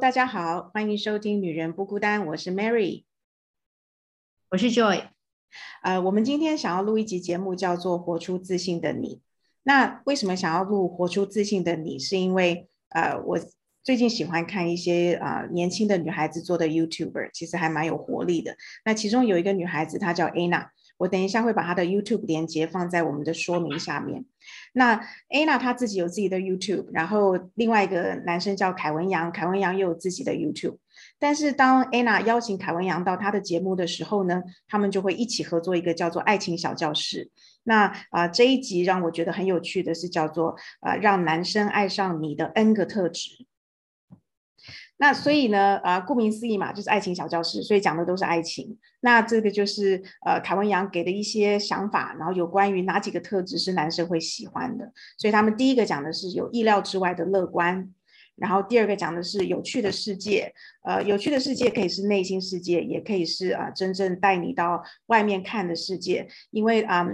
[0.00, 3.04] 大家好，欢迎收听《女人不孤单》，我是 Mary，
[4.50, 5.04] 我是 Joy。
[5.82, 9.16] 呃，我们今天想要录一集节目，叫做《活出自信的你》。
[9.62, 11.96] 那为什么想要录《活出自信的你》？
[12.02, 13.38] 是因为呃，我
[13.84, 18.56] 最近喜欢看一些啊年轻的女孩子做的 YouTuber，其实还蛮有活力的。
[18.84, 20.70] 那其中有一个女孩子，她叫 Anna。
[20.98, 24.26] 我等一下会把他的 YouTube 连接放在我们的说明下面。
[24.72, 30.76] 那 Anna 她自己有自己的 YouTube，然后另外一个男生叫凯文杨，凯文杨又有自己的 YouTube。
[31.18, 37.24] 但是当 Anna 邀请凯文杨到他的节目的时候呢，他们就会一起合作一个叫做《爱情小教室》。
[37.64, 43.46] 那啊这一集让我觉得很有趣的是叫做呃让男生爱上你的 N 个特质。
[45.00, 48.76] 那所以呢，啊，顾名思义嘛，就是爱情小教室，所以讲的都是爱情。
[49.00, 54.92] 那这个就是呃，凯文杨给的一些想法，然后有关于哪几个特质是男生会喜欢的。
[55.16, 57.88] 所以他们第一个讲的是有意料之外的乐观，
[58.34, 60.52] 然后第二个讲的是有趣的世界。
[60.82, 66.26] 呃，有趣的世界可以是内心世界，也可以是啊，真正带你到外面看的世界。
[66.50, 67.06] 因为啊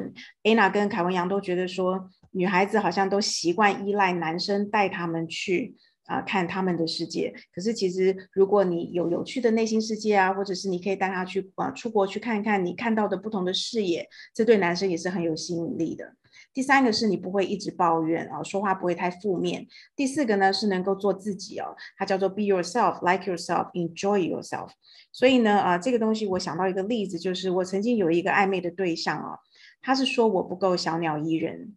[0.42, 5.76] ，Anna 跟凯文杨都觉得说，女孩子好像都习惯依赖男生带他们去。
[6.06, 7.34] 啊，看他们的世界。
[7.52, 16.14] 可是其实，如果你有有趣的内心世界啊，或者是你可以带他去啊出国去看看你看到的不同的视野，这对男生也是很有吸引力的。
[16.52, 19.66] 第三个是你不会一直抱怨啊，说话不会太负面。
[19.96, 24.70] 第四个呢是能够做自己哦，它叫做 be yourself, like yourself, enjoy yourself。
[25.10, 29.38] 所以呢，啊，这个东西我想到一个例子，就是我曾经有一个暧昧的对象啊，
[29.80, 31.76] 他是说我不够小鸟依人，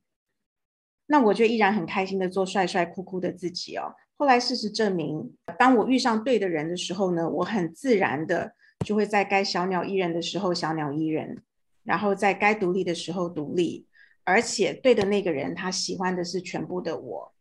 [1.08, 3.95] 那我就依然很开心的做帅帅酷酷的自己哦。
[4.18, 8.52] 后来事实证明，当我遇上对的人的时候呢，我很自然的
[8.84, 11.44] 就会在该小鸟依人的时候小鸟依人，
[11.84, 13.86] 然后在该独立的时候独立，
[14.24, 17.34] 而且对的那个人他喜欢的是全部的我。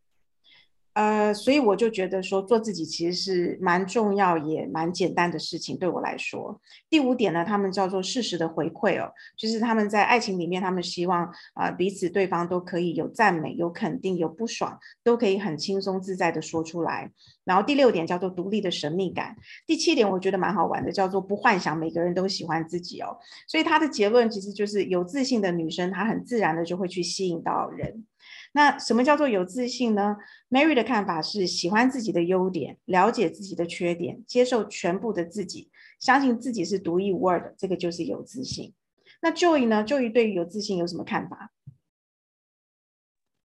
[0.96, 6.58] 呃，所以我就觉得说做自己其实是蛮重要也蛮简单的事情，对我来说。
[6.88, 17.12] 第五点呢，他们叫做事实的回馈哦，就是他们在爱情里面，他们希望啊彼此对方都可以有赞美、有肯定、有不爽，都可以很轻松自在的说出来。
[17.44, 19.36] 然后第六点叫做独立的神秘感。
[19.66, 23.18] 第七点我觉得蛮好玩的，叫做不幻想每个人都喜欢自己哦。
[23.46, 28.06] 所以他的结论其实就是有自信的女生，她很自然的就会去吸引到人。
[28.52, 30.16] 那什么叫做有自信呢
[30.48, 35.70] ？Mary 的看法是喜欢自己的优点，了解自己的缺点，接受全部的自己，
[36.00, 38.72] 相信自己是独一无二的，这个就是有自信。
[39.20, 41.52] 那 Joy 呢？Joy 对于有自信有什么看法？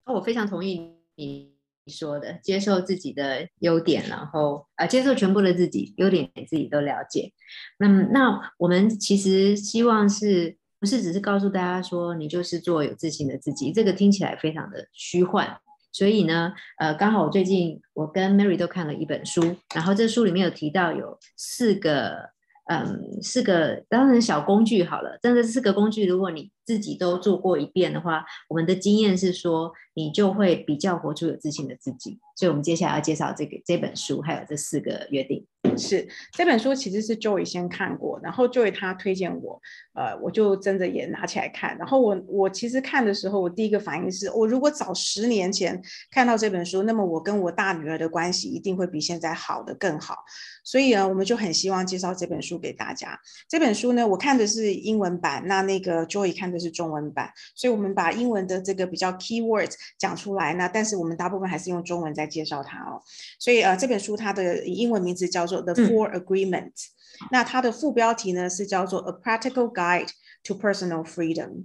[0.06, 1.52] 我非常同意你
[1.86, 7.32] 说的，接受自己的优点，然后啊，接受全部的自己，优点自己都了解。
[7.78, 10.56] 那么，那我们其实希望是。
[10.82, 15.56] 不是只是告诉大家说你就是做有自信的自己，这个听起来非常的虚幻。
[15.92, 22.30] 所以呢，呃，刚好我最近我跟 Mary 都看了一本书，然后这书里面有提到有四个，
[22.64, 25.16] 嗯，四个当然小工具好了。
[25.22, 32.18] 但这四个工具，如果你自己都做过一遍的话，我们的经验是说，你就会比较活出有自信的自己。
[32.36, 35.46] 所以我们接下来要介绍这个这本书，还有这四个约定。
[35.76, 39.60] 是这本书其实是 Joy 先看过，然后 Joy 他推荐我，
[39.94, 41.76] 呃，我就真的也拿起来看。
[41.78, 45.80] 然后我我其实看的时候，我第一个反应是我如果早十年前
[46.10, 50.16] 看到这本书，那么我跟我大女儿的关系一定会比现在好的更好。
[50.64, 53.18] 所以呢，我们就很希望介绍这本书给大家。
[53.48, 63.02] 这本书呢，我看的是英文版，那那个 Joy 看的是中文版，所以我们把英文的这个比较 key words 讲出来，那但是我们大部分还是用中文在介绍它哦。
[63.38, 66.88] 所以呃，这本书它的英文名字叫做 The Four Agreements，
[67.30, 70.10] 那它的副标题呢是叫做 A Practical Guide
[70.44, 71.64] to Personal Freedom。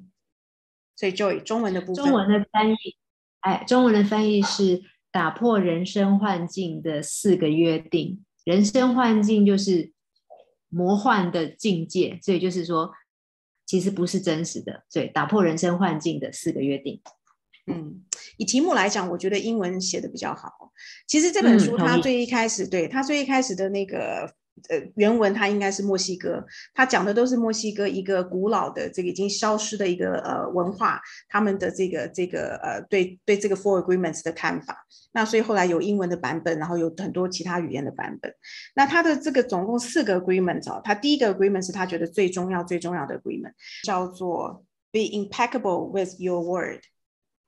[0.96, 2.75] 所以 Joy 中文的部分，中文的翻译，
[3.41, 8.23] 哎，中文的翻译是打破人生幻境的四个约定。
[8.44, 9.91] 人生幻境就是
[10.70, 12.91] 魔幻的境界，所以就是说，
[13.66, 14.84] 其实不是真实的。
[14.90, 17.02] 所以打破人生幻境的四个约定。
[17.67, 18.02] 嗯，
[18.37, 20.72] 以题目来讲，我觉得英文写的比较好。
[21.08, 24.34] 其实这本书它最一开始，对它最一开始的那个。
[24.69, 26.43] 呃，原文它应该是墨西哥，
[26.73, 30.99] 它讲的都是墨西哥一个古老的这个已经消失的一个呃文化，
[31.29, 34.84] 他们的这个这个呃对对这个 Four Agreements 的看法。
[35.11, 38.34] 那所以后来有英文的版本，然后有很多其他语言的版本。
[38.73, 43.53] 那它的这个总共四个 Agreements 哦，它第一个 Agreement 是他觉得最重要最重要的 Agreement，
[43.84, 46.81] 叫做 Be impeccable with your word。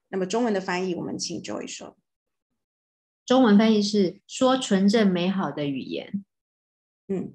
[0.09, 1.97] 那么中文的翻译，我们请 Joy 说。
[3.25, 6.25] 中文翻译是说纯正美好的语言。
[7.07, 7.33] 嗯，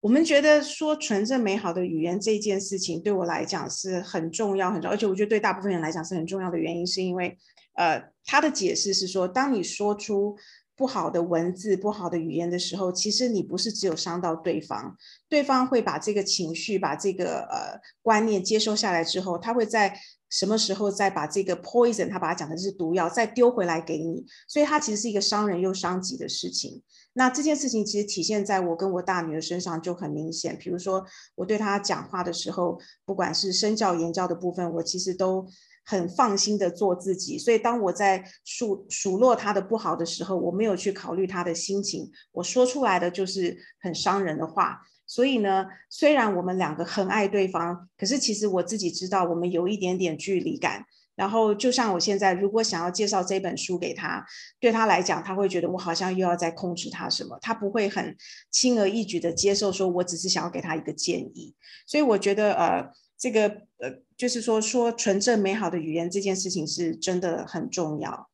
[0.00, 7.38] 我们觉得说纯正美好的语言这件事情，对我来讲是很重要很重要，而且我觉得对大部分人来讲是很重要的原因，是因为，
[7.74, 10.36] 呃，他的解释是说，当你说出
[10.74, 14.96] 不好的文字、不好的语言的时候，其实你不是只有伤到对方，
[15.28, 19.98] 对方会把这个情绪、把这个呃观念接收下来之后，他会在
[20.36, 26.82] 什么时候再把这个 poison，他把它讲的是毒药，再丢回来给你，所以它其实是一个伤人又伤己的事情。
[27.12, 31.04] 那这件事情其实体现在我跟我大女儿身上就很明显，比如说
[31.36, 35.46] 我对她讲话的时候，不管是身教言教的部分，我其实都。
[35.86, 44.80] 很放心的做自己，所以当我在数数落他的不好的时候，我没有去考虑他的心情，我说出来的就是很伤人的话。
[45.06, 50.84] 所以呢，虽然我们两个很爱对方，可是其实我自己知道我们有一点点距离感。
[51.14, 54.26] 然后就像我现在，如果想要介绍这本书给他，
[54.58, 58.16] 对他来讲，他会觉得我好像又要在控制他什么，他不会很
[58.50, 61.54] 轻而易举的接受，说我只是想要给他一个建议。
[61.86, 62.92] 所以我觉得，呃。
[63.16, 63.48] 这个
[63.78, 68.28] 呃，就是说说纯正美好的语言这件事情是真的很重要。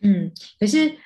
[0.00, 0.98] 嗯，可是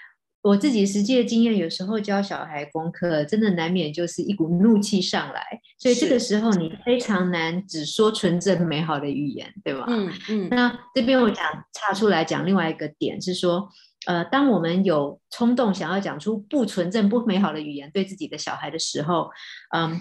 [0.47, 5.43] 我自己实际的经验，有时候教小孩功课，真的难免就是一股怒气上来，
[5.77, 9.85] 所以这个时候你非常难只说纯正美好的语言，对吗？
[9.89, 10.49] 嗯嗯。
[10.51, 13.69] 那这边我想插出来讲另外一个点是说，
[14.07, 19.29] 呃，当我们有冲动想要讲出不纯正、不美好的语言对自己的小孩的时候，
[19.75, 20.01] 嗯，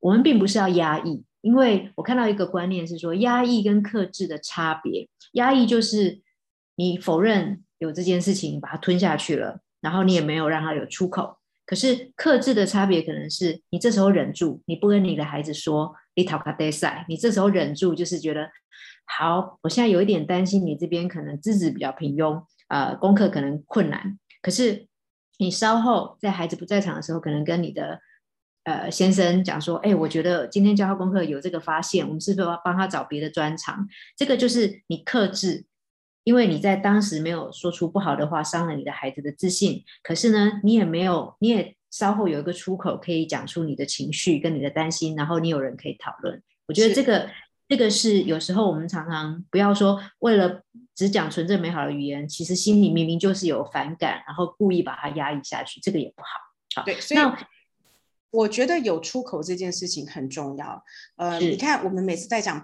[0.00, 1.24] 我们并不是要压抑。
[1.40, 5.08] 因为我看到一个观念是说，压抑跟克制的差别。
[5.32, 6.20] 压抑就是
[6.74, 11.38] 你否认有这件事情，把它吞下去了，然后你也没有让他有出口。
[11.64, 18.50] 可是克制的差别可能是你这时候忍住，你不跟你的孩子说你讨卡戴赛，你这时候忍住就是觉得
[19.04, 24.18] 好，我现在有一点担心你这边可能资质比较平庸，呃，功课可能困难。
[24.42, 24.86] 可是
[25.38, 28.00] 你稍后在孩子不在场的时候，可能跟你的。
[28.66, 33.86] 呃，先生讲说，哎，我觉得今天教他功课有这个发现，我们是不是要帮他找别的专长？
[34.16, 35.64] 这个就是你克制，
[36.26, 39.84] 因为你在当时没有说出不好的话，伤了你的孩子的自信。
[40.02, 46.42] 可是呢，你也没有，你也稍后有一个出口可以讲出你的情绪跟你的担心，然后你有人可以讨论。
[46.66, 47.30] 我觉得这个
[47.68, 50.62] 这个是有时候我们常常不要说为了
[50.96, 56.80] 只讲纯正美好的语言，其实心里明明就是有反感，然后故意把它压抑下去，这个也不好。
[56.80, 57.20] 好，对，所以。
[58.32, 60.84] 我觉得有出口这件事情很重要。
[61.14, 62.62] 呃，你看，我们每次在讲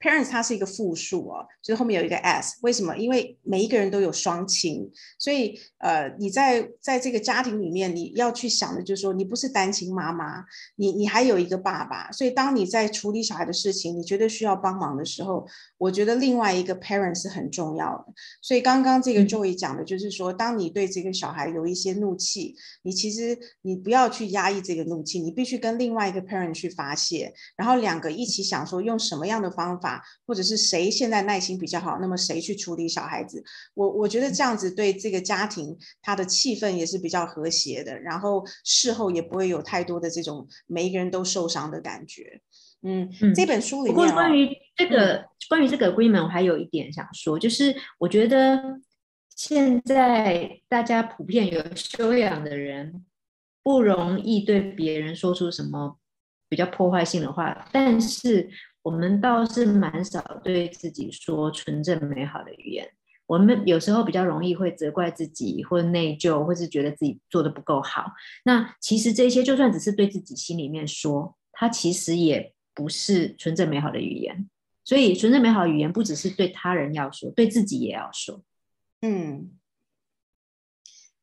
[0.00, 2.56] parents，parents 它是一个复数哦，就是后面有一个 s。
[2.62, 2.96] 为什么？
[2.96, 4.88] 因为每一个人都有双亲，
[5.18, 10.44] 所以呃，你在在这个家庭里面，你要去想的就是说，你不是单亲妈妈，
[10.76, 12.12] 你你还有一个爸爸。
[12.12, 15.44] 所以当你在处理小孩的事情，你觉得需要帮忙的时候，
[15.78, 18.04] 我觉得另外一个 parent 是很重要的。
[18.40, 24.76] 所以刚刚这个 Joey 讲的就是说，当你对这个小孩有一些怒气，你其实你不要去压抑这。
[24.76, 29.85] 个怒气，你必须跟另外一个 parent 去发泄，然后两个一起想说用什么样的方法，
[30.26, 33.42] 或者是谁现在耐心比较好，那么谁去处理小孩子。
[33.74, 42.40] 我我觉得这样子对这个家庭，他的气氛也是比较和谐的，然后事后也不会有太多的这种每一个人都受伤的感觉。
[42.82, 48.80] 嗯，这本书里面，不过关于这个关于这个 agreement，我还有一点想说，就是我觉得
[49.34, 53.04] 现在大家普遍有修养的人。
[53.66, 55.98] 不容易对别人说出什么
[56.48, 58.48] 比较破坏性的话，但是
[58.86, 62.88] 我们倒是蛮少对自己说纯正美好的语言。
[63.26, 68.12] 我们有时候比较容易会责怪自己，或内疚，或是觉得自己做的不够好。
[68.44, 74.48] 那其实这些就算只是对自己心里面说，它其实也不是纯正美好的语言。
[74.84, 78.40] 所以纯正美好的语言不只是对他人要说，对自己也要说。
[79.00, 79.50] 嗯，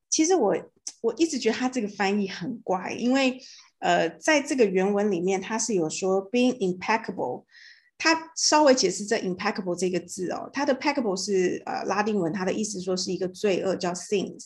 [0.10, 0.58] 其实我。
[1.01, 3.38] 我一直觉得他这个翻译很怪，因为
[3.84, 7.44] 呃，在这个原文里面，它是有说 being impeccable。
[7.96, 14.42] 他稍微解释这 impeccable 这个字哦，它的 peccable 是呃拉丁文，它的意思说是一个罪恶叫 sins，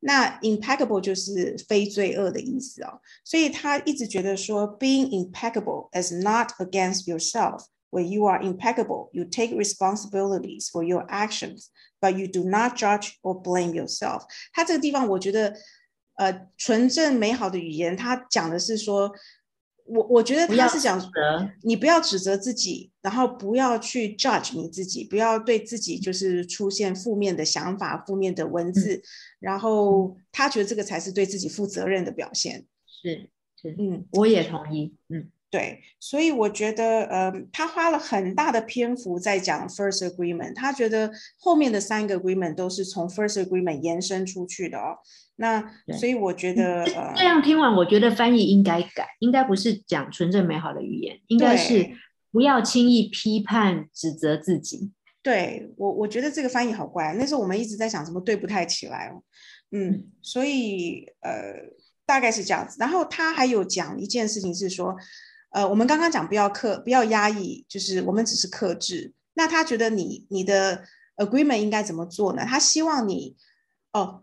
[0.00, 7.64] 那 impeccable 就是非罪恶的意思哦，所以他一直觉得说 being impeccable is not against yourself。
[7.90, 11.68] When you are impeccable, you take responsibilities for your actions,
[12.00, 14.24] but you do not judge or blame yourself。
[14.52, 15.56] 他这个地方我觉得
[16.20, 19.10] 呃，纯正美好的语言，他讲的是说，
[19.86, 21.00] 我我觉得他是讲，
[21.62, 29.02] 你不要指责自己，然后不要去 judge 你自己，不要对自己就是出现负面的想法、负面的文字，
[29.38, 32.66] 然后他觉得这个才是对自己负责任的表现。
[32.86, 35.30] 是是，嗯，我也同意，嗯。
[35.52, 41.10] 对，所以我觉得，呃，他花了很大的篇幅在讲 first agreement，他觉得
[41.40, 44.98] 后面的三个 agreement 都是从 first agreement 延伸出去的哦。
[45.40, 45.64] 那
[45.98, 51.90] 所以我觉得，呃，这样听完，我觉得翻译应该改，应该不是讲纯正美好的语言，应该是
[52.30, 54.92] 不要轻易批判指责自己。
[55.22, 57.14] 对我，我觉得这个翻译好怪。
[57.18, 59.22] 那时候我们一直在想，怎么对不太起来哦。
[59.70, 61.54] 嗯，所以呃，
[62.04, 62.76] 大概是这样子。
[62.78, 64.94] 然后他还有讲一件事情是说，
[65.52, 69.14] 呃，我们刚刚讲不要克，不要压抑，就是我们只是克制。
[69.32, 70.84] 那他觉得你你的
[71.16, 72.44] agreement 应该怎么做呢？
[72.44, 73.36] 他希望你
[73.92, 74.22] 哦，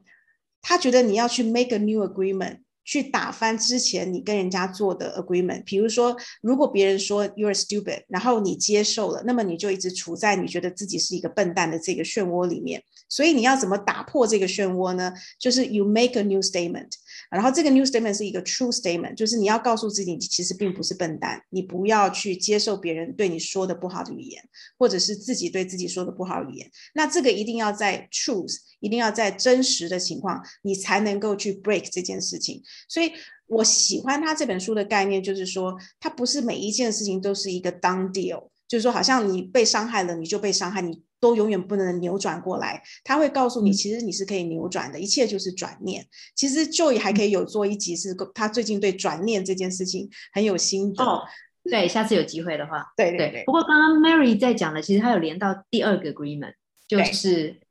[0.61, 2.59] 他觉得你要去 make a new agreement。
[2.89, 12.81] 去打翻之前你跟人家做的 agreement，比如说，如果别人说 you are stupid，然后你接受了，那么你就一直处在你觉得自己是一个笨蛋的这个漩涡里面。
[13.09, 15.11] 所以你要怎么打破这个漩涡呢？
[15.37, 16.91] 就是 you make a new statement，
[17.29, 24.43] 然后这个 new statement 是一个 true statement，就是你要告诉自己，你其实并不是笨蛋，你不要去接受别人对你说的不好的语言，
[24.77, 26.69] 或者是自己对自己说的不好语言。
[26.93, 32.63] 那这个一定要在 truth，一定要在真实的情况，你才能够去 break 这件事情。
[32.87, 33.11] 所以
[33.47, 42.81] 我喜欢他这本书的概念，就是说，它不是每一件事情都是一个 done deal，就是说，好像你被伤害了，你就被伤害，你都永远不能扭转过来。
[43.03, 46.05] 他会告诉你，其实你是可以扭转的，一切就是转念。
[46.35, 51.03] 其实 Joy 还可以有做一集，是他最近对转念这件事情很有心得。
[51.03, 51.23] 哦，
[51.63, 53.43] 对，下次有机会的话，对对对。
[53.45, 56.53] 不过刚刚 Mary 在讲的，其实他有连到第二个 agreement，
[56.87, 57.61] 就是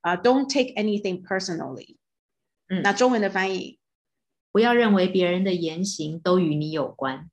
[0.00, 1.96] 啊，Don't take anything personally。
[2.68, 3.78] 嗯，那中文的翻译。
[4.50, 7.28] 不要认为别人的言行都与你有关。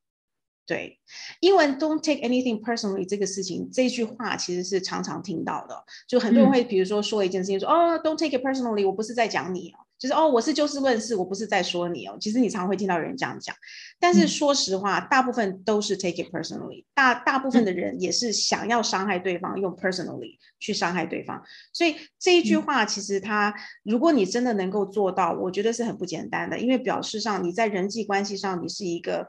[0.68, 1.00] 对，
[1.42, 5.84] 英文 "Don't take anything personally" 这个事情，这句话其实是常常听到的。
[6.08, 12.18] 就很多人会，比如说说一件事情，说哦，"Don't take it personally"，我不是在讲你哦，就是哦，我是就事论事，我不是在说你哦。
[12.20, 13.56] 其实你常会听到人这样讲，
[14.00, 16.84] 但是说实话，大部分都是 take it personally。
[16.96, 21.44] 大大部分的人也是想要伤害对方，用 personally 去伤害对方。
[21.74, 23.54] 所以这一句话，其实他，
[23.84, 29.28] 如果你真的能够做到，我觉得是很不简单的，因为表示上你在人际关系上，你是一个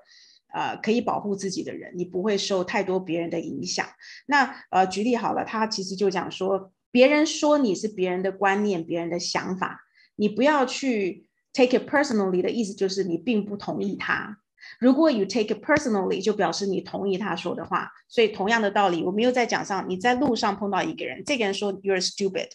[0.57, 3.87] 呃可以保护自己的人，你不会受太多别人的影响。
[4.27, 9.83] 那呃，举例好了，他其实就讲说，别人说你是别人的观念，别人的想法。
[10.17, 14.39] 你不要去 take it personally 的意思就是你并不同意他。
[14.81, 17.91] 如果 you take it personally，就表示你同意他说的话。
[18.09, 22.49] 所以同样的道理，我们又在讲上，你在路上碰到一个人，这个人说 you're stupid，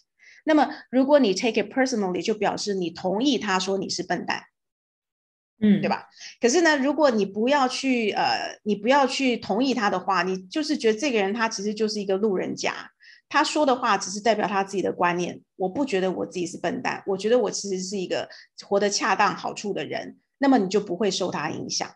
[0.43, 4.41] 那么如果你 take it personally，就表示你同意他说你是笨蛋，
[5.61, 6.07] 嗯，对吧？
[6.41, 12.91] 可是呢，如果你不要去呃，你不要去同意他的话，你就是觉得这个人他其实就是一个路人甲。
[13.29, 18.27] 他说的话只是代表他自己的观念，我不觉得我自己是笨蛋，我觉得我其实是一个
[18.67, 21.89] 活得恰当好处的人，那么你就不会受他影响。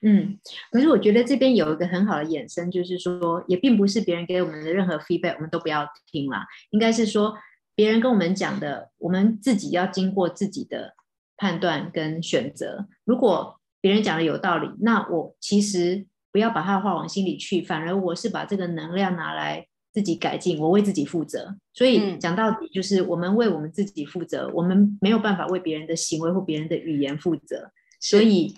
[0.00, 0.38] 嗯，
[0.70, 6.38] 可是我觉得这边有一个很好的衍生，就是说，也并不是别人给我们的任何 feedback 我们都不要听了，
[6.70, 7.34] 应该是说
[7.74, 10.94] 别人跟我们讲的，我们自己要经过自己的
[11.36, 12.86] 判断跟选择。
[13.04, 19.66] 如果别人讲的有道理，那我其实不要把他的话往心里去，反而我是把这个能量拿来。
[19.92, 21.56] 自己改进，我为自己负责。
[21.72, 27.72] 所以讲到底，就是我们为我们自己负责，我们没有办法为别人的行为或别人的语言负责。
[27.98, 28.54] 所以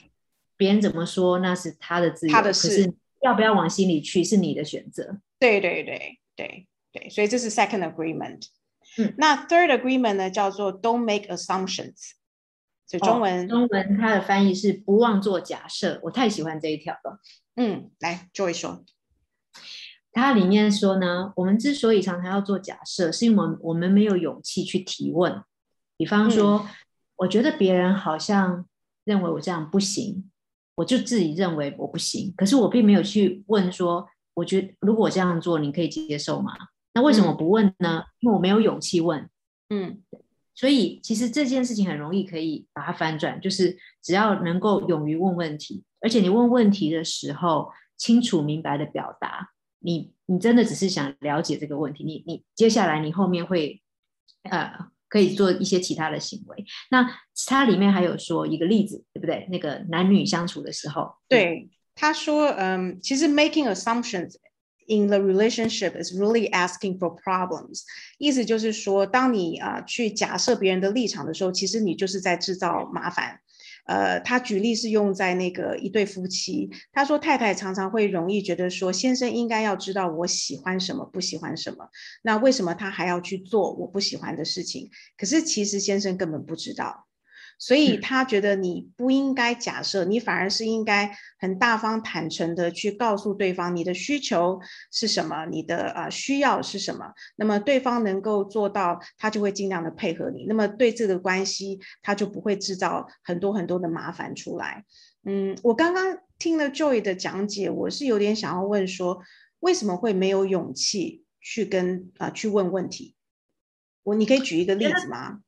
[0.56, 2.32] 别人怎么说，那是他的自由。
[2.32, 2.92] 他的事
[3.22, 5.20] 要不要往心里去，是你的选择。
[5.38, 8.48] 对对对对对，所以这是 second agreement。
[8.98, 12.14] 嗯，那 third agreement 呢，叫做 don't make assumptions。
[12.88, 16.00] 所以中文中文它的翻译是不忘做假设。
[16.02, 17.20] 我太喜欢这一条了。
[17.54, 18.84] 嗯，来，Joy 说。
[20.10, 25.44] 它里面说呢，我们之所以常常要做假设，是因为我们没有勇气去提问。
[25.96, 26.66] 比方说，
[27.16, 28.66] 我觉得别人好像
[29.04, 30.30] 认为我这样不行，
[30.76, 32.32] 我就自己认为我不行。
[32.36, 36.52] 可是我并没有去问说，我觉得如果我这样做，你可以接受吗？
[36.94, 38.04] 那为什么不问呢？
[38.20, 39.28] 因为我没有勇气问。
[39.68, 40.02] 嗯，
[40.58, 49.50] 所以其实这件事情很容易可以把它反转，就是只要能够勇于问问题，而且你问问题的时候清楚明白的表达。
[49.78, 53.80] 你你真的只是想了解这个问题，你你接下来你后面会
[54.50, 56.64] 呃可以做一些其他的行为。
[56.90, 57.08] 那
[57.46, 59.46] 它里面还有说一个例子，对不对？
[59.52, 64.34] 那个男女相处的时候，对他说，嗯，其实 making assumptions
[64.88, 67.82] in the relationship is really asking for problems。
[68.18, 73.40] 意思就是说，当你啊去假设别人的立场的时候，其实你就是在制造麻烦。
[73.86, 76.68] 呃，他举例是用在那个一对夫妻。
[76.92, 81.88] 他说，太太常常会容易觉得说，先生应该要知道我喜欢什么，不喜欢什么。
[82.22, 84.90] 那为什么他还要去做我不喜欢的事情？
[85.16, 87.07] 可是其实先生根本不知道。
[87.58, 94.60] 所以他觉得你不应该假设，你反而是应该很大方、坦诚的去告诉对方你的需求
[94.92, 97.12] 是什么，你的呃需要是什么。
[97.36, 100.44] 那么对方能够做到，他就会尽量的配合你。
[100.46, 104.84] 那么对这个关系，他就不会制造很多很多的麻烦出来。
[105.24, 109.20] 嗯，我刚刚听了 Joy 的讲解，我是有点想要问说，
[109.60, 111.24] 为什么会没有勇气？
[111.40, 113.14] 去跟啊去问问题？
[114.02, 115.40] 我你可以举一个例子吗？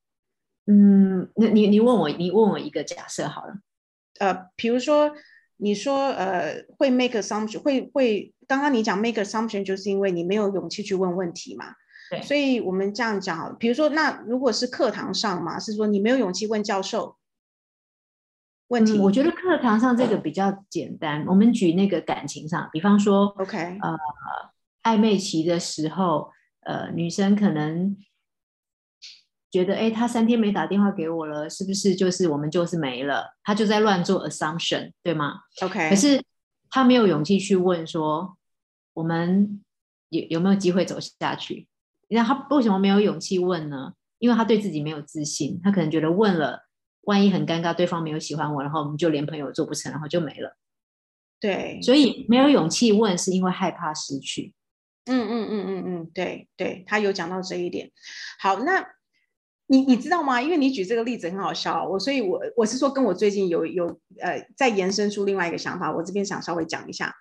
[0.70, 3.54] 嗯，那你你问我，你问我一个假设好了。
[4.20, 5.10] 呃，比如说
[5.56, 11.74] 你说呃会 make assumption，会会刚刚你讲 make assumption，就是因为你没有勇气去问问题嘛。
[12.10, 13.56] 对，所以我们这样讲好了。
[13.58, 17.16] 比如说，那如果是课堂上嘛，是说你没有勇气问教授。
[18.68, 21.24] 问题，我觉得课堂上这个比较简单。
[21.26, 23.98] 我们举那个感情上，比方说，OK，呃，
[24.84, 27.96] 暧昧期的时候，呃，女生可能
[29.50, 33.34] 觉得，哎，他三天没打电话给我了，是不是就是我们就是没了？
[33.42, 36.22] 他就在乱做 assumption，对吗？OK，可是
[36.70, 38.36] 他没有勇气去问说，
[38.94, 39.62] 我们
[40.10, 41.66] 有有没有机会走下去？
[42.08, 43.92] 那他为什么没有勇气问呢？
[44.18, 46.66] 因为他对自己没有自信，他可能觉得问了。
[47.04, 50.54] 万一很尴尬，对方没有喜欢我，然后我们就连朋友做不成，然后就没了。
[51.40, 54.52] 对，所以没有勇气问，是因为害怕失去。
[55.06, 57.90] 嗯嗯嗯嗯嗯，对对，他有讲到这一点。
[58.38, 58.86] 好，那
[59.70, 60.42] 你你知道吗？
[60.42, 63.86] 因为你举这个例子很好笑，我所以，我我是说跟我最近有有
[64.18, 67.14] 呃，再延伸出另外一个想法，我这边想稍微讲一下，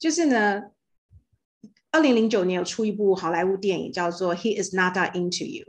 [0.00, 0.62] 就是呢，
[1.92, 5.66] 二零零九年有出一部好莱坞电影叫做《He Is Not That Into You》。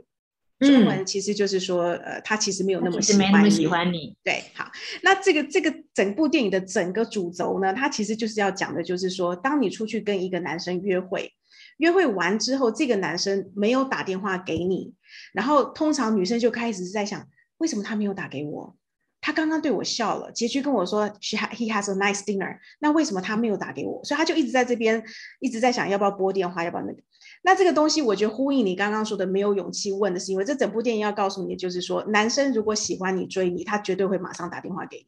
[0.60, 3.50] 中文其实就是说，呃，他其实没有那么喜欢你。
[3.50, 4.66] 喜欢你，对，好。
[5.02, 11.32] 那这个这个整部电影的整个主轴呢，它其实就是要讲的，就是说，当你出去跟一个男生约会，
[11.78, 14.94] 约会完之后，这个男生没有打电话给你，
[15.32, 17.26] 然后通常女生就开始在想，
[17.58, 18.76] 为什么他没有打给我？
[19.20, 22.58] 他刚刚对我笑了，结局跟我说，she he has a nice dinner。
[22.78, 24.04] 那为什么他没有打给我？
[24.04, 25.02] 所以他就一直在这边，
[25.40, 27.02] 一直在想要不要拨电话，要不要那个。
[27.42, 35.06] 那这个东西，我觉得呼应你刚刚说的，没有勇气问的是，因为这整部电影要告诉你，就是说，男生如果喜欢你、追你，他绝对会马上打电话给你。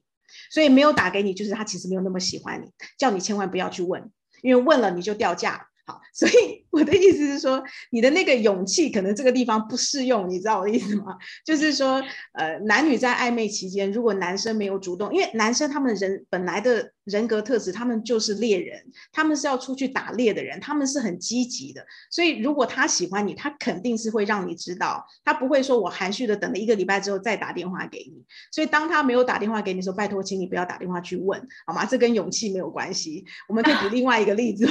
[0.50, 4.10] 所以没有打给你，就是他其实没有那么喜欢你，叫你千万不要去问，
[4.42, 5.68] 因为问了你就掉价。
[5.86, 11.16] 好，所以 我的意思是说，你的那个勇气可能这个地方不适用，你知道我的意思吗？
[11.46, 21.86] 就是说，呃，男女在暧昧期间，如果男生没有主动，因为男生他们人本来的人格特质，他们就是猎人，他们是要出去打猎的人，他们是很积极的。
[22.10, 28.24] 所以如果他喜欢你，他肯定是会让你知道，他不会说我含蓄的等了一个礼拜之后再打电话给你。
[28.50, 31.86] 所以当他没有打电话给你的时候，拜托，请你不要打电话去问，好吗？
[31.86, 33.24] 这跟勇气没有关系。
[33.48, 34.68] 我们可以举另外一个例子。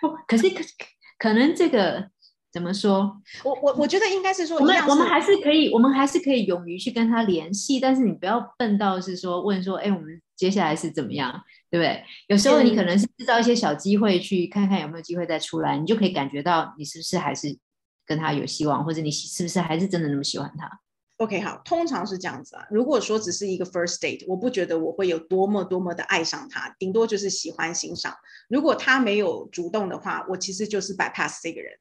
[0.00, 0.64] 不，可是可
[1.18, 2.08] 可能这个
[2.52, 3.20] 怎么说？
[3.44, 11.30] 我我我觉得应该是说，我们我们还是可以，我们还是可以勇于去跟他联系，但是你不要笨到是说问说，哎，我们接下来是怎么样，
[11.70, 12.02] 对不对？
[12.28, 17.56] 有时候你可能是制造一些小机会，去看看有没有机会再出来，你就可以感觉到你是不是还是
[18.06, 20.80] 跟他有希望，或者你是不是还是真的那么喜欢他。
[21.20, 22.66] OK，好，通常是这样子啊。
[22.70, 28.14] 如果说只是一个 first date，我不觉得我会有多么多么的爱上他，顶多就是喜欢欣赏。
[28.48, 31.72] 如果他没有主动的话，我其实就是 bypass 这个人，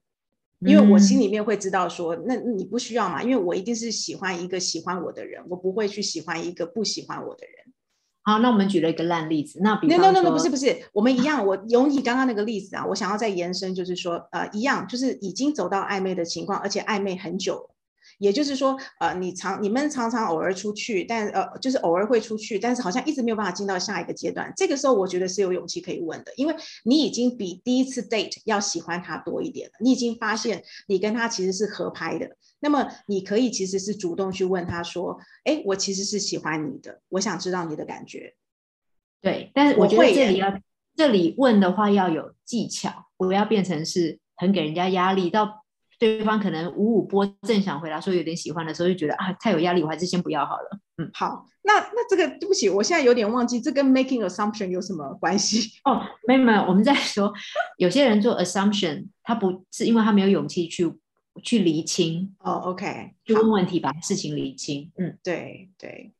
[0.59, 7.73] 因为我心里面会知道说，那你不需要嘛，因为我一定是喜欢一个喜欢我的人，我不会去喜欢一个不喜欢我的人。
[8.23, 17.69] 好，那我们举了一个烂例子，那比 no no no no 不是不是，我们一样，我有你刚刚那个例子啊，我想要再延伸，就是说，呃，一样，就是已经走到暧昧的情况，而且暧昧很久。
[18.19, 24.51] 也就是说，呃，你常你们常常偶尔出去，但呃，就是偶尔会出去，但是好像一直没有办法进到下一个阶段。
[24.55, 26.53] 这个时候，我觉得是有勇气可以问的，因为
[26.83, 29.73] 你已经比第一次 date 要喜欢他多一点了。
[29.79, 32.29] 你已经发现你跟他其实是合拍的，
[32.59, 38.35] 那么你可以其实是主动去问他说：“哎，我其实是喜欢你的，我想知道你的感觉。”
[39.21, 40.59] 对，但是我觉得这里要
[40.95, 45.63] 这里问的话要有技巧，不要变成是很给人家压力到。
[45.99, 50.79] 对方可能五五波正想回答说有点喜欢的时候，就觉得啊太有压力，我还是先不要好了。
[50.97, 55.79] 嗯，好，那那这个对不起，我现在有点忘记，这跟 making assumption 有什么关系？
[55.83, 57.33] 哦，没有没有，我们在说
[57.77, 60.89] 有些人做 assumption，他不是因为他没有勇气去
[61.43, 62.33] 去厘清。
[62.39, 64.89] 哦，OK，去问问题，把事情厘清。
[64.97, 66.13] 嗯，对对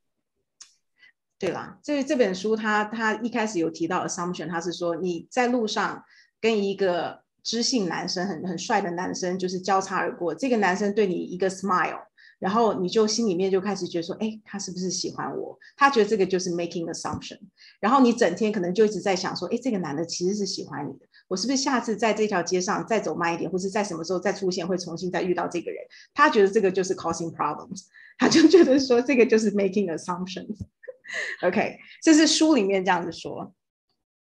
[1.40, 6.04] 对啦，这这本书他他一开始有提到 assumption，他是说你在路上
[6.42, 7.24] 跟一个。
[7.50, 12.00] 知性男生很很帅的男生就是交叉而过，这个男生对你一个 smile，
[12.38, 15.58] 然后你就心里面就开始觉得说，哎，他是不是喜欢我？
[15.76, 17.40] 他觉得这个就是 making assumption，
[17.80, 25.84] 然后你整天可能就一直在想说，哎，这个男的其实是喜欢你的，我是不是下次在这条街上再走慢一点，或是在什么时候再出现会重新再遇到这个人？
[26.14, 27.86] 他觉得这个就是 causing problems，
[28.20, 30.56] 他就觉得说这个就是 making assumptions。
[31.42, 33.56] OK，这是书里面这样子说。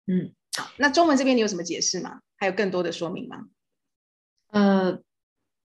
[0.08, 2.20] 嗯，好，那中文这边你有什么解释吗？
[2.38, 3.46] 还有更多的说明吗？
[4.52, 5.00] 呃，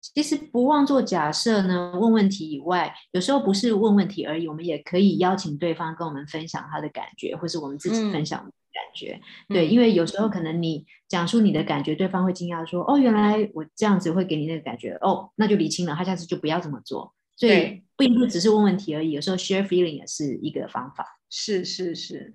[0.00, 9.20] 其实不忘做假设呢，问问题以外，有时候不是问问题而已，我们也可以邀请对方跟我们分享他的感觉，或是我们自己分享感觉。
[9.48, 17.14] 对，因为有时候可能你讲述你的感觉，对方会惊讶说：“哦，原来我这样子会给你那个感觉。”哦，那就理清了，他下次就不要这么做。
[17.36, 21.20] 所以并不只是问问题而已，有时候 share feeling 也是一个方法。
[21.30, 22.34] 是是是，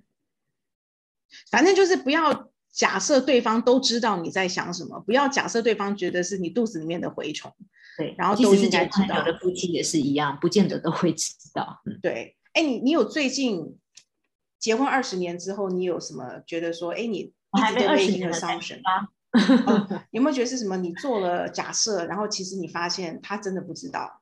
[1.50, 7.54] 反正就是不要假设对方都知道你在想什么，不要假设对方觉得是你肚子里面的蛔虫。
[7.96, 9.18] 对，然后都应该知道。
[9.18, 11.80] 有的夫妻也是一样，不见得都会知道。
[12.02, 13.78] 对，哎，你你有最近
[14.58, 19.08] 结婚二十年之后，你有什么觉得说，哎，你还没二十年的伤神啊？
[20.10, 20.76] 有没有觉得是什么？
[20.76, 24.20] 你做了假设，然后其实你发现他真的不知道。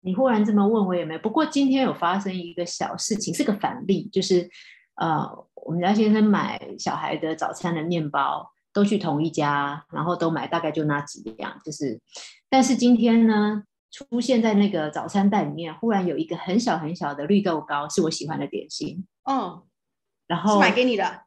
[0.00, 4.50] 你忽然这么问我也没，不过今天有发生一个小事情，是个反例，就是
[4.96, 12.00] 呃，我们家先生买小孩的早餐的面包都去同一家，然后都买大概就那几样，就是，
[12.48, 19.62] 但是今天呢，出现在那个早餐袋里面，忽然有一个很小很小的绿豆糕，是我喜欢的点心，嗯，
[20.26, 21.22] 然后是买给你的，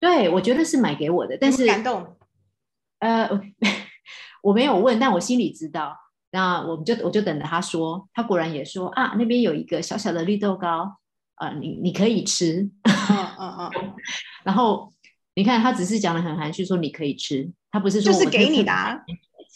[0.00, 2.16] 对，我觉得是买给我的，但是感动，
[2.98, 3.28] 呃，
[4.42, 5.96] 我没有问，但我心里知道。
[6.34, 10.96] 那我们就我就等着他说，他果然也说啊，那边有一个小小的绿豆糕，
[11.34, 12.70] 啊，你你可以吃，
[13.10, 13.94] 嗯嗯嗯，
[14.44, 14.92] 然后
[15.34, 18.72] 你看他只是讲的很含蓄，说你可以吃，他不是说就是给你的，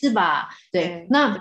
[0.01, 0.49] 是吧？
[0.73, 1.37] 对，那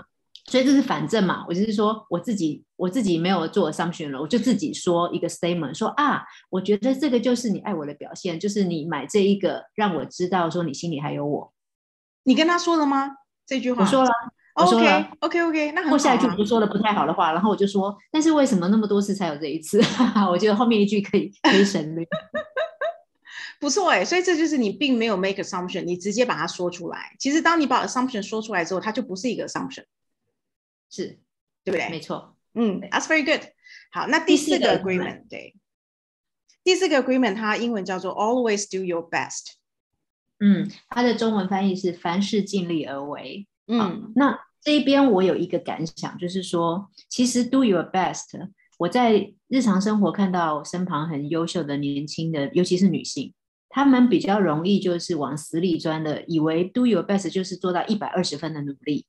[0.46, 11.54] 所以这是反正嘛，我就是说我自己我自己没有做 assumption 了，我就自己说一个 statement，说啊，我觉得这个就是你爱我的表现，就是你买这一个让我知道说你心里还有我，
[12.24, 13.12] 你跟他说了吗？
[13.48, 14.12] 这句话我说了。
[14.56, 19.82] OK，OK，OK，那我下一句我就说的不太好的话，然后我就说，但是为什么那么多次才有这一次？
[20.32, 22.06] 我觉得后面一句可以可以省略。
[23.60, 27.16] 不错哎，所以这就是你并没有 make assumption，你直接把它说出来。
[27.20, 29.84] 其实当你把 assumption 说出来之后，它就不是一个 assumption，
[30.90, 31.20] 是
[31.64, 31.90] 对不对？
[31.90, 33.50] 没错，嗯，That's very good。
[33.92, 35.56] 好，那第四个 agreement，对，
[36.64, 39.54] 第四个 agreement 它英文叫做 always do your best。
[40.40, 43.48] 嗯，它的中文翻译是凡事尽力而为。
[43.68, 48.50] 嗯，那这一边我有一个感想，就是说，其实 do your best。
[48.80, 53.32] 我在日常生活看到身旁很优秀的年轻的，尤其是女性，
[53.70, 59.06] 她们比较容易就是往死里钻的，以为 do your best 就是做到一百二十分的努力。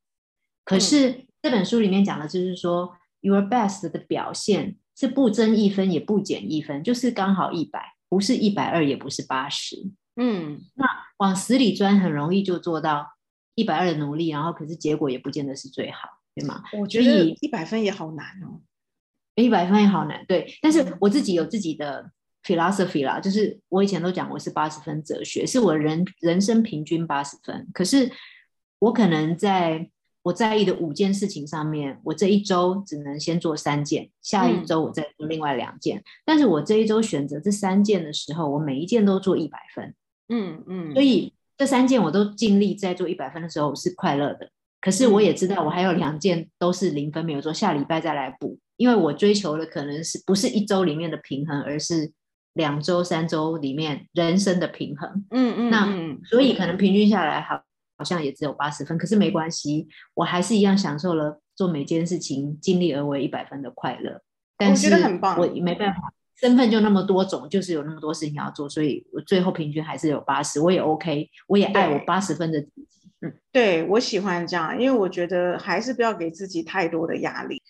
[0.62, 2.92] 可是这本书里面讲的就是说
[3.22, 9.90] ，your best 的表现是不增一分也不减一分，就是刚好一百，不是一百二，也不是八十。
[10.16, 10.84] 嗯，那
[11.16, 13.15] 往死里钻很容易就做到。
[13.56, 16.62] 一百二的努力，然后可是结果也不见得是最好，对吗？
[16.78, 18.60] 我觉得一百分也好难哦，
[19.34, 20.24] 一百分也好难。
[20.28, 22.12] 对，但是我自己有自己的
[22.44, 27.66] philosophy 啦，就是我以前都讲我是八十分哲学，是我人人生平均八十分。
[27.72, 28.12] 可是
[28.78, 29.90] 我可能在
[30.20, 36.04] 我在意的五件事情上面，我这一周只能先做三件，下一周我再做另外两件。
[36.26, 39.94] 但是我这一周选择这三件的时候，我每一件都做一百分。
[40.28, 41.32] 嗯嗯，所以。
[41.56, 52.12] 这三件我都尽力在做一百分的时候是快乐的，可是我也知道我还有两件都是零分没有做，下礼拜再来补，因为我追求的可能是不是一周里面的平衡，而是
[52.52, 55.24] 两周、三周里面人生的平衡。
[55.30, 57.62] 嗯嗯，那所以可能平均下来好
[57.96, 64.20] 好像也只有八十分，可是没关系，我还是一样享受了做每件事情尽力而为一百分的快乐。
[64.58, 66.12] 我觉得很棒，我没办法。
[66.38, 72.98] 身份就那么多种，就是有那么多事情要做，所以我最后平均还是有八十，我也 OK，我也爱我八十分的自己。
[73.22, 77.62] 嗯，对我喜欢这样，因为我觉得还是不要给自己太多的压力。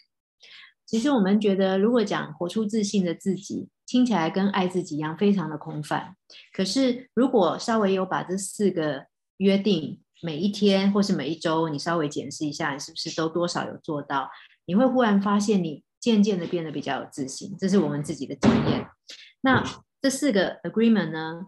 [0.85, 6.17] 其实我们觉得，如果讲活出自信的自己，听起来跟爱自己一样，非常的空泛。
[6.53, 14.29] 可是如果稍微有把这四个约定，每一天或是每一周，你稍微检视一下，你是不是都多少有做到？
[14.67, 15.86] 你会忽然发现你。
[16.07, 18.87] 渐渐的变得比较有自信，这是我们自己的经验。
[19.41, 19.65] 那
[20.01, 21.47] 这四个 agreement 呢？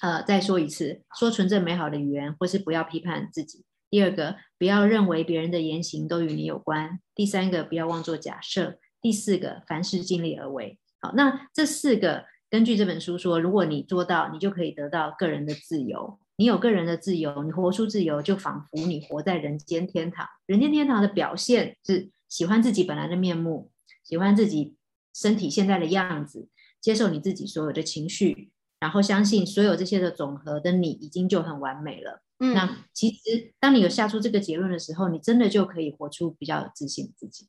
[0.00, 3.64] 呃，再说一次，说纯正美好的语言，或是不要批判自己。
[3.90, 7.00] 第二个，不要认为别人的言行都与你有关。
[7.16, 8.78] 第三个，不要妄做假设。
[9.02, 10.78] 第四个，凡事尽力而为。
[11.00, 16.20] 好，那这四个根据这本书说，如果你做到，你就可以得到个人的自由。
[16.36, 20.24] 你有个人的自由，你活出自由，就仿佛你活在人间天堂。
[20.46, 23.72] 人间天堂的表现是喜欢自己本来的面目。
[24.10, 24.74] 喜欢自己
[25.14, 26.48] 身体现在的样子，
[26.80, 32.20] 接受你自己所有的情绪，然后相信所有这些的总和的你已经就很完美了。
[32.40, 37.46] 嗯，那其实当你有下出这个结论的时候，你真的就可以活出比较有自信的自己。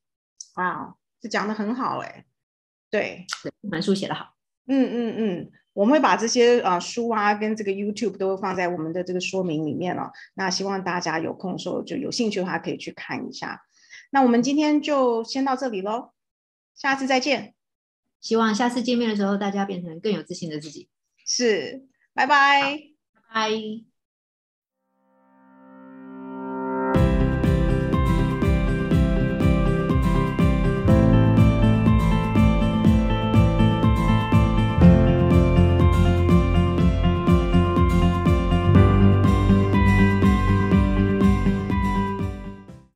[0.57, 2.25] 哇，这讲的很好哎，
[2.91, 4.35] 对，这本书写的好。
[4.67, 10.11] 嗯嗯嗯，我们会把这些啊书啊跟这个 YouTube 都放在我们的这个说明里面了。
[10.35, 13.63] 那希望大家有空的时候就有兴趣的话可以去看一下。
[14.11, 16.11] 那我们今天就先到这里喽。
[16.81, 17.53] 下次再见。
[18.21, 20.89] 希望下次见面的时候，大家变成更有自信的自己。
[21.27, 22.79] 是，拜拜，
[23.31, 23.90] 拜。